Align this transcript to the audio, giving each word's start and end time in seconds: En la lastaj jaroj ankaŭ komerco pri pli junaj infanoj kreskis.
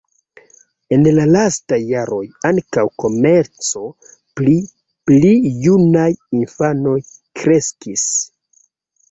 En 0.95 1.03
la 1.17 1.25
lastaj 1.33 1.77
jaroj 1.89 2.21
ankaŭ 2.49 2.85
komerco 3.03 3.83
pri 4.41 4.57
pli 5.11 5.31
junaj 5.67 6.09
infanoj 6.41 6.97
kreskis. 7.13 8.09